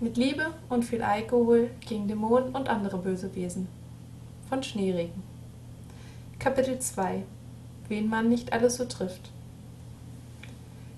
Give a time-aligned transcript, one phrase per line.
[0.00, 3.68] Mit Liebe und viel Alkohol gegen Dämonen und andere böse Wesen.
[4.48, 5.22] Von Schneeregen.
[6.40, 7.22] Kapitel 2
[7.88, 9.30] Wen man nicht alles so trifft.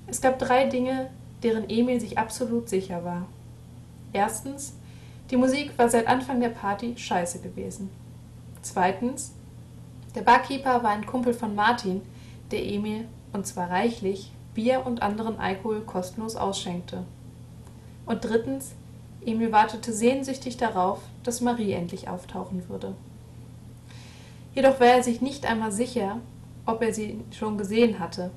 [0.07, 1.11] Es gab drei Dinge,
[1.43, 3.27] deren Emil sich absolut sicher war.
[4.15, 4.73] Erstens,
[5.31, 7.91] die Musik war seit Anfang der Party scheiße gewesen.
[8.63, 9.35] Zweitens,
[10.15, 12.01] der Barkeeper war ein Kumpel von Martin,
[12.51, 17.05] der Emil, und zwar reichlich, Bier und anderen Alkohol kostenlos ausschenkte.
[18.07, 18.73] Und drittens,
[19.27, 22.95] Emil wartete sehnsüchtig darauf, dass Marie endlich auftauchen würde.
[24.55, 26.21] Jedoch war er sich nicht einmal sicher,
[26.65, 28.31] ob er sie schon gesehen hatte,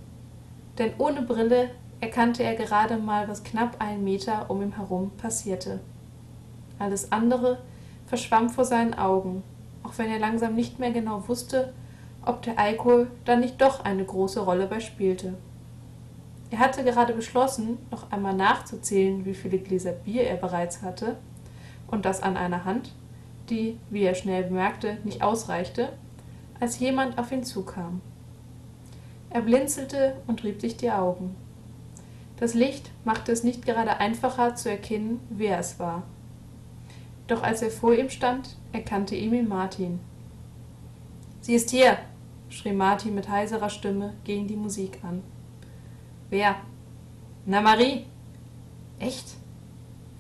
[0.80, 1.70] denn ohne Brille
[2.02, 5.80] erkannte er gerade mal, was knapp einen Meter um ihn herum passierte.
[6.80, 7.59] Alles andere
[8.08, 9.44] verschwamm vor seinen Augen,
[9.83, 11.73] auch wenn er langsam nicht mehr genau wusste,
[12.25, 15.35] ob der Alkohol dann nicht doch eine große Rolle bei spielte.
[16.52, 21.17] Er hatte gerade beschlossen, noch einmal nachzuzählen, wie viele Gläser Bier er bereits hatte,
[21.88, 22.94] und das an einer Hand,
[23.49, 25.89] die, wie er schnell bemerkte, nicht ausreichte,
[26.59, 28.02] als jemand auf ihn zukam.
[29.30, 31.36] Er blinzelte und rieb sich die Augen.
[32.38, 36.03] Das Licht machte es nicht gerade einfacher zu erkennen, wer es war.
[37.27, 40.00] Doch als er vor ihm stand, erkannte Emil Martin.
[41.42, 41.97] Sie ist hier,
[42.50, 45.22] schrie Martin mit heiserer Stimme gegen die Musik an.
[46.30, 46.55] Wer?
[47.45, 48.05] Na, Marie.
[48.99, 49.25] Echt?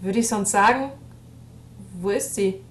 [0.01, 0.91] Würde ich sonst sagen?
[1.99, 2.61] Wo ist sie?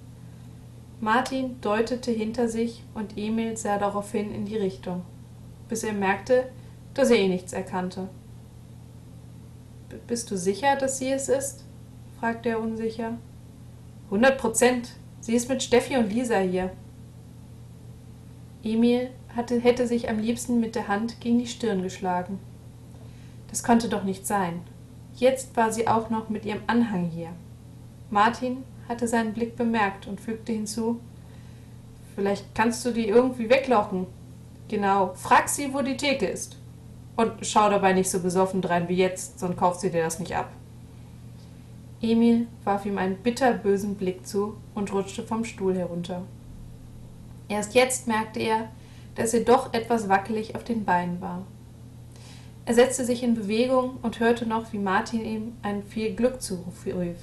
[1.01, 5.03] Martin deutete hinter sich und Emil sah daraufhin in die Richtung,
[5.69, 6.49] bis er merkte,
[6.95, 8.09] dass er eh nichts erkannte.
[10.09, 11.65] Bist du sicher, dass sie es ist?
[12.19, 13.17] fragte er unsicher.
[14.11, 14.95] Hundert Prozent.
[15.21, 16.73] Sie ist mit Steffi und Lisa hier.
[18.65, 22.39] Emil hatte, hätte sich am liebsten mit der Hand gegen die Stirn geschlagen.
[23.59, 24.61] Das konnte doch nicht sein.
[25.17, 27.31] Jetzt war sie auch noch mit ihrem Anhang hier.
[28.09, 31.01] Martin hatte seinen Blick bemerkt und fügte hinzu
[32.15, 34.07] Vielleicht kannst du die irgendwie weglocken.
[34.69, 36.57] Genau, frag sie, wo die Theke ist.
[37.17, 40.37] Und schau dabei nicht so besoffen drein wie jetzt, sonst kauft sie dir das nicht
[40.37, 40.51] ab.
[42.01, 46.23] Emil warf ihm einen bitterbösen Blick zu und rutschte vom Stuhl herunter.
[47.49, 48.69] Erst jetzt merkte er,
[49.17, 51.43] dass er doch etwas wackelig auf den Beinen war.
[52.69, 57.17] Er setzte sich in Bewegung und hörte noch, wie Martin ihm ein viel Glück zurief.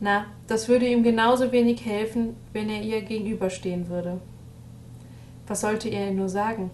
[0.00, 4.18] Na, das würde ihm genauso wenig helfen, wenn er ihr gegenüberstehen würde.
[5.46, 6.70] Was sollte er ihr nur sagen?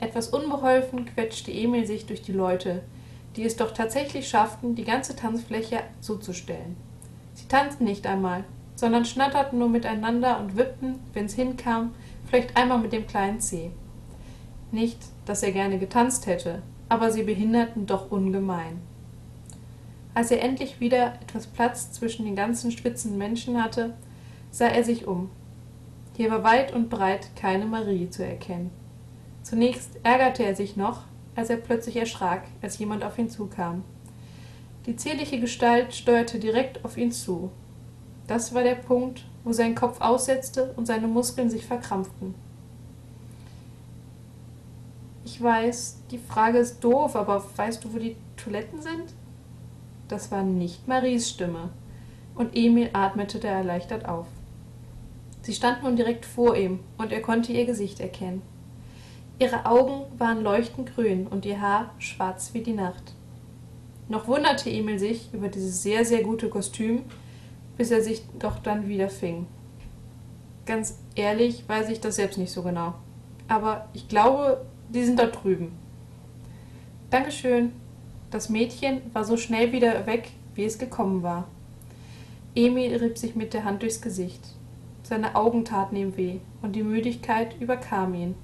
[0.00, 2.82] Etwas unbeholfen quetschte Emil sich durch die Leute,
[3.36, 6.74] die es doch tatsächlich schafften, die ganze Tanzfläche zuzustellen.
[7.34, 8.42] Sie tanzten nicht einmal,
[8.74, 11.94] sondern schnatterten nur miteinander und wippten, wenn's hinkam,
[12.26, 13.70] vielleicht einmal mit dem kleinen Zeh.
[14.70, 18.80] Nicht, dass er gerne getanzt hätte, aber sie behinderten doch ungemein.
[20.14, 23.94] Als er endlich wieder etwas Platz zwischen den ganzen schwitzenden Menschen hatte,
[24.50, 25.30] sah er sich um.
[26.16, 28.70] Hier war weit und breit keine Marie zu erkennen.
[29.42, 31.04] Zunächst ärgerte er sich noch,
[31.36, 33.84] als er plötzlich erschrak, als jemand auf ihn zukam.
[34.86, 37.50] Die zierliche Gestalt steuerte direkt auf ihn zu.
[38.26, 42.34] Das war der Punkt, wo sein Kopf aussetzte und seine Muskeln sich verkrampften.
[45.42, 49.14] Weiß, die Frage ist doof, aber weißt du, wo die Toiletten sind?
[50.08, 51.70] Das war nicht Maries Stimme,
[52.34, 54.26] und Emil atmete da erleichtert auf.
[55.42, 58.42] Sie stand nun direkt vor ihm, und er konnte ihr Gesicht erkennen.
[59.38, 63.14] Ihre Augen waren leuchtend grün und ihr Haar schwarz wie die Nacht.
[64.08, 67.04] Noch wunderte Emil sich über dieses sehr, sehr gute Kostüm,
[67.76, 69.46] bis er sich doch dann wieder fing.
[70.66, 72.94] Ganz ehrlich weiß ich das selbst nicht so genau.
[73.46, 75.72] Aber ich glaube, die sind da drüben.
[77.10, 77.72] Dankeschön.
[78.30, 81.46] Das Mädchen war so schnell wieder weg, wie es gekommen war.
[82.54, 84.40] Emil rieb sich mit der Hand durchs Gesicht.
[85.02, 88.34] Seine Augen taten ihm weh, und die Müdigkeit überkam ihn.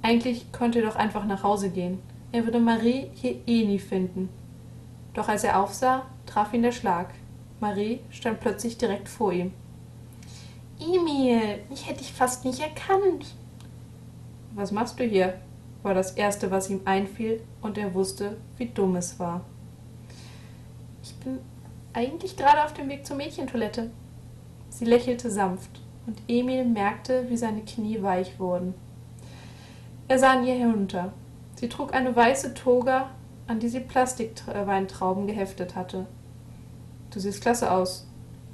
[0.00, 1.98] Eigentlich konnte er doch einfach nach Hause gehen.
[2.32, 4.30] Er würde Marie hier eh nie finden.
[5.12, 7.12] Doch als er aufsah, traf ihn der Schlag.
[7.60, 9.52] Marie stand plötzlich direkt vor ihm.
[10.80, 13.34] Emil, ich hätte dich fast nicht erkannt.
[14.54, 15.34] Was machst du hier?
[15.82, 19.42] war das Erste, was ihm einfiel, und er wusste, wie dumm es war.
[21.02, 21.38] Ich bin
[21.92, 23.90] eigentlich gerade auf dem Weg zur Mädchentoilette.
[24.68, 28.74] Sie lächelte sanft, und Emil merkte, wie seine Knie weich wurden.
[30.08, 31.12] Er sah an ihr herunter.
[31.54, 33.10] Sie trug eine weiße Toga,
[33.46, 36.06] an die sie Plastikweintrauben geheftet hatte.
[37.10, 38.06] Du siehst klasse aus,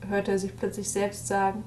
[0.08, 1.64] hörte er sich plötzlich selbst sagen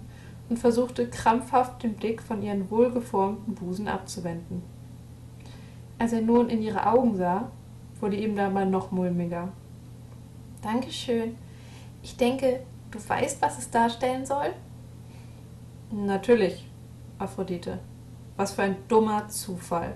[0.49, 4.63] und versuchte krampfhaft den Blick von ihren wohlgeformten Busen abzuwenden.
[5.99, 7.51] Als er nun in ihre Augen sah,
[7.99, 9.49] wurde ihm dabei noch mulmiger.
[10.61, 11.35] Dankeschön.
[12.01, 12.61] Ich denke,
[12.91, 14.53] du weißt, was es darstellen soll?
[15.91, 16.67] Natürlich,
[17.17, 17.79] Aphrodite.
[18.37, 19.95] Was für ein dummer Zufall.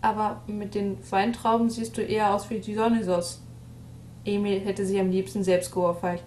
[0.00, 3.42] Aber mit den Weintrauben siehst du eher aus wie Dionysos.
[4.24, 6.24] Emil hätte sich am liebsten selbst geohrfeigt.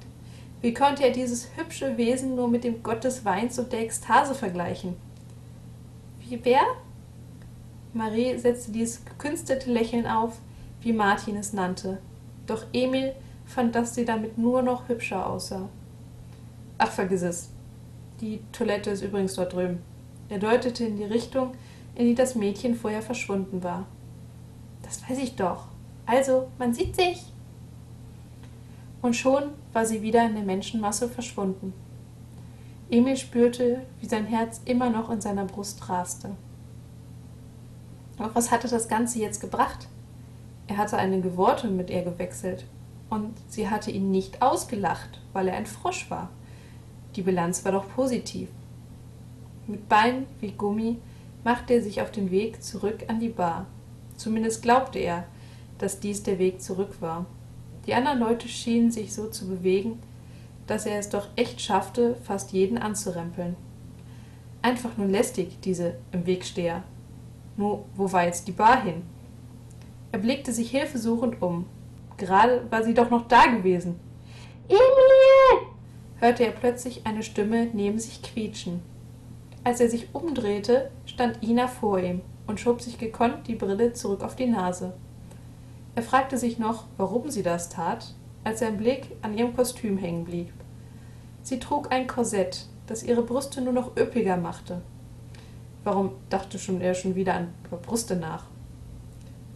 [0.61, 4.35] Wie konnte er dieses hübsche Wesen nur mit dem Gott des Weins und der Ekstase
[4.35, 4.95] vergleichen?
[6.19, 6.61] Wie wer?
[7.93, 10.39] Marie setzte dieses gekünstelte Lächeln auf,
[10.81, 11.97] wie Martin es nannte.
[12.45, 13.13] Doch Emil
[13.45, 15.67] fand, dass sie damit nur noch hübscher aussah.
[16.77, 17.49] Ach, vergiss es.
[18.21, 19.79] Die Toilette ist übrigens dort drüben.
[20.29, 21.53] Er deutete in die Richtung,
[21.95, 23.85] in die das Mädchen vorher verschwunden war.
[24.83, 25.65] Das weiß ich doch.
[26.05, 27.25] Also, man sieht sich.
[29.01, 29.43] Und schon
[29.73, 31.73] war sie wieder in der Menschenmasse verschwunden.
[32.89, 36.35] Emil spürte, wie sein Herz immer noch in seiner Brust raste.
[38.17, 39.87] Doch was hatte das Ganze jetzt gebracht?
[40.67, 42.65] Er hatte einige Worte mit ihr gewechselt,
[43.09, 46.29] und sie hatte ihn nicht ausgelacht, weil er ein Frosch war.
[47.15, 48.49] Die Bilanz war doch positiv.
[49.67, 50.97] Mit Beinen wie Gummi
[51.43, 53.65] machte er sich auf den Weg zurück an die Bar.
[54.15, 55.25] Zumindest glaubte er,
[55.77, 57.25] dass dies der Weg zurück war.
[57.87, 59.99] Die anderen Leute schienen sich so zu bewegen,
[60.67, 63.55] dass er es doch echt schaffte, fast jeden anzurempeln.
[64.61, 66.83] Einfach nur lästig, diese im Wegsteher.
[67.57, 69.01] Nur, wo war jetzt die Bar hin?
[70.11, 71.65] Er blickte sich hilfesuchend um.
[72.17, 73.99] Gerade war sie doch noch da gewesen.
[74.67, 75.67] Emil!
[76.19, 78.81] hörte er plötzlich eine Stimme neben sich quietschen.
[79.63, 84.23] Als er sich umdrehte, stand Ina vor ihm und schob sich gekonnt die Brille zurück
[84.23, 84.93] auf die Nase.
[85.95, 90.23] Er fragte sich noch, warum sie das tat, als sein Blick an ihrem Kostüm hängen
[90.23, 90.53] blieb.
[91.43, 94.81] Sie trug ein Korsett, das ihre Brüste nur noch üppiger machte.
[95.83, 98.45] Warum dachte schon er schon wieder an Brüste nach?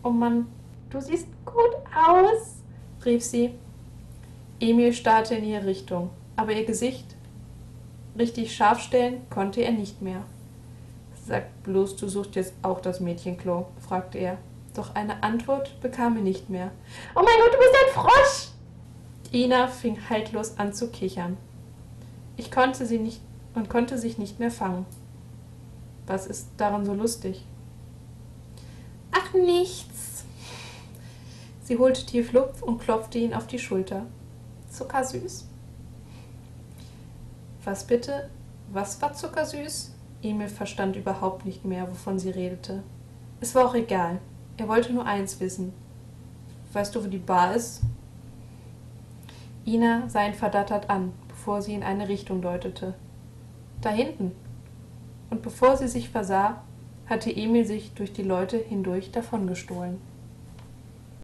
[0.03, 0.47] Oh Mann,
[0.89, 2.55] du siehst gut aus,
[3.05, 3.51] rief sie.
[4.59, 7.15] Emil starrte in ihre Richtung, aber ihr Gesicht
[8.17, 10.23] richtig scharf stellen konnte er nicht mehr.
[11.27, 14.37] Sag bloß, du suchst jetzt auch das Mädchenklo, fragte er.
[14.75, 16.71] Doch eine Antwort bekam er nicht mehr.
[17.15, 18.49] Oh mein Gott, du bist ein Frosch!
[19.33, 21.37] Ina fing haltlos an zu kichern.
[22.37, 23.21] Ich konnte sie nicht
[23.53, 24.85] und konnte sich nicht mehr fangen.
[26.05, 27.45] Was ist daran so lustig?
[29.11, 30.25] Ach, nichts.
[31.63, 34.05] Sie holte tief Luft und klopfte ihn auf die Schulter.
[34.69, 35.47] Zuckersüß?
[37.63, 38.29] Was bitte?
[38.71, 39.91] Was war zuckersüß?
[40.21, 42.83] Emil verstand überhaupt nicht mehr, wovon sie redete.
[43.39, 44.19] Es war auch egal.
[44.57, 45.73] Er wollte nur eins wissen.
[46.71, 47.81] Weißt du, wo die Bar ist?
[49.65, 52.93] Ina sah ihn verdattert an, bevor sie in eine Richtung deutete.
[53.81, 54.31] Da hinten.
[55.29, 56.61] Und bevor sie sich versah,
[57.07, 59.99] hatte Emil sich durch die Leute hindurch davongestohlen.